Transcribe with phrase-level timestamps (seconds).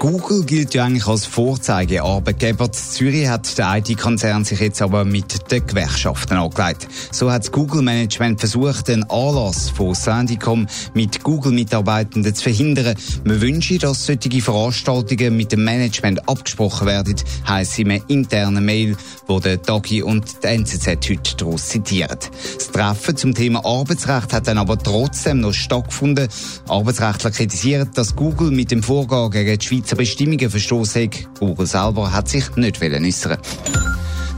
[0.00, 2.72] Google gilt ja eigentlich als Vorzeigearbeitgeber.
[2.72, 6.88] Zürich hat der IT-Konzern sich jetzt aber mit den Gewerkschaften angelegt.
[7.12, 12.94] So hat das Google-Management versucht, den Anlass von Sandycom mit Google-Mitarbeitenden zu verhindern.
[13.24, 18.96] Man wünsche, dass solche Veranstaltungen mit dem Management abgesprochen werden, heisst in einer internen Mail,
[19.26, 22.16] wo der Dagi und die NZZ heute daraus zitieren.
[22.54, 26.28] Das Treffen zum Thema Arbeitsrecht hat dann aber trotzdem noch stattgefunden.
[26.68, 31.10] Arbeitsrechtler kritisieren, dass Google mit dem Vorgang gegen die Schweizer Bestimmungen verstoßen.
[31.38, 33.38] Google selber hat sich nicht äußern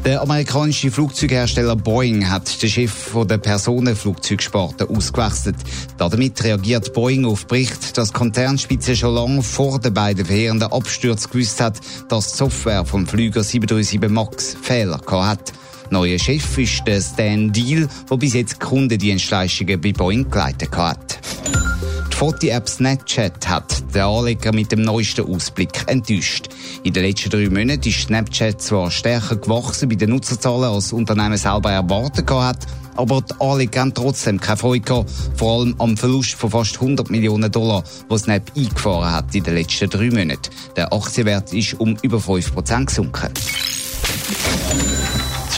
[0.05, 5.55] der amerikanische Flugzeughersteller Boeing hat den Chef der Personenflugzeugsparte ausgewechselt.
[5.96, 11.60] Damit reagiert Boeing auf Bericht, dass Konzernspitze schon lange vor den beiden verheerenden Abstürzen gewusst
[11.60, 15.52] hat, dass die Software vom Flüger 737 MAX Fehler hat.
[15.90, 21.21] Neuer Chef ist der Stan Deal, der bis jetzt Kundendienstleistungen bei Boeing geleitet hat.
[22.23, 26.51] Foto-App Snapchat hat den Anleger mit dem neuesten Ausblick enttäuscht.
[26.84, 30.93] In den letzten drei Monaten ist Snapchat zwar stärker gewachsen bei den Nutzerzahlen, als das
[30.93, 35.96] Unternehmen selber erwartet hat, aber die Anleger haben trotzdem keine Freude gehabt, vor allem am
[35.96, 40.50] Verlust von fast 100 Millionen Dollar, was Snap eingefahren hat in den letzten drei Monaten.
[40.76, 43.30] Der Aktienwert ist um über 5% gesunken.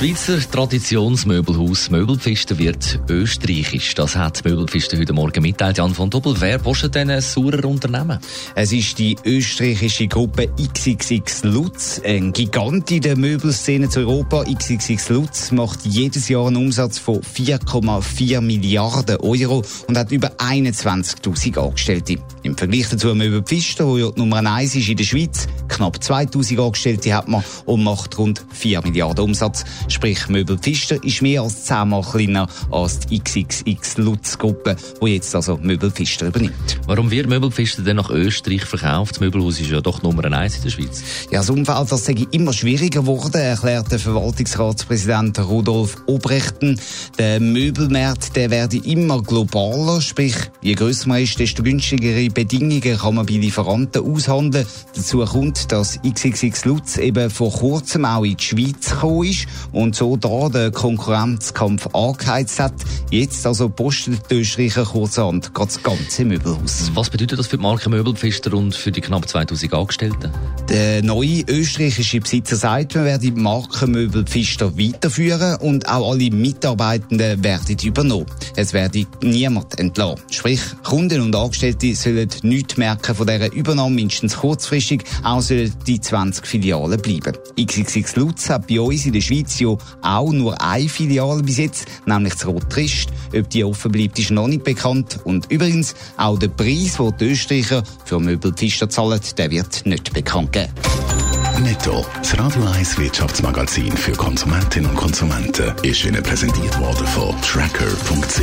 [0.05, 3.94] Schweizer Traditionsmöbelhaus Möbelpfisten wird österreichisch.
[3.94, 5.78] Das hat Möbelpfisten heute Morgen mitteilt.
[5.78, 8.19] Jan von Doppel, wer postet denn ein saurer Unternehmen?
[8.55, 14.44] Es ist die österreichische Gruppe XXX Lutz, ein Gigant in der Möbelszene zu Europa.
[14.44, 21.58] XXX Lutz macht jedes Jahr einen Umsatz von 4,4 Milliarden Euro und hat über 21.000
[21.58, 22.19] Angestellte.
[22.42, 26.62] Im Vergleich dazu Möbelpfisten, wo ja die Nummer 1 ist in der Schweiz, knapp 2.000
[26.62, 29.65] Angestellte hat man und macht rund 4 Milliarden Umsatz.
[29.94, 35.32] Sprich, Möbel Pfister ist mehr als zehnmal kleiner als die XXX Lutz Gruppe, die jetzt
[35.37, 36.81] also Möbel Pfister übernimmt.
[36.88, 39.12] Warum wird Möbel Pfister denn nach Österreich verkauft?
[39.12, 41.04] Das Möbelhaus ist ja doch Nummer eins in der Schweiz.
[41.31, 46.81] Ja, das Umfeld das sei immer schwieriger geworden, erklärt der Verwaltungsratspräsident Rudolf Obrechten.
[47.16, 53.15] Der Möbelmarkt, der werde immer globaler, sprich, je grösser man ist, desto günstigere Bedingungen kann
[53.15, 54.66] man bei Lieferanten aushandeln.
[54.97, 59.94] Dazu kommt, dass XXX Lutz eben vor kurzem auch in die Schweiz gekommen ist und
[59.94, 62.74] so da den Konkurrenzkampf angeheizt hat.
[63.10, 66.90] Jetzt also postet die Österreicher kurzerhand das ganze Möbelhaus.
[66.94, 70.30] Was bedeutet das für die Marke Möbelpfister und für die knapp 2000 Angestellten?
[70.68, 77.42] Der neue österreichische Besitzer sagt, man werde die Marke Möbelpfister weiterführen und auch alle Mitarbeitenden
[77.42, 78.26] werden übernommen.
[78.56, 80.22] Es werde niemand entlassen.
[80.30, 86.00] Sprich, Kunden und Angestellte sollen nichts merken von dieser Übernahme, mindestens kurzfristig, auch sollen die
[86.00, 87.36] 20 Filialen bleiben.
[87.60, 91.86] XXX Lutz hat bei uns in der Schweiz ja auch nur eine Filiale bis jetzt,
[92.06, 93.08] nämlich das Rotrist.
[93.36, 95.20] Ob die offen bleibt, ist noch nicht bekannt.
[95.25, 100.53] Und übrigens, auch der Preis, den die Österreicher für Möbelpfister zahlen, der wird nicht bekannt
[100.53, 100.72] geben.
[101.62, 108.41] Netto, das Radio 1 Wirtschaftsmagazin für Konsumentinnen und Konsumenten, ist Ihnen präsentiert worden von Tracker.ch.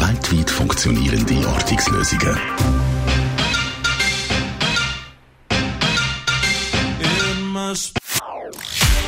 [0.00, 2.38] Weltweit funktionierende Ortungslösungen.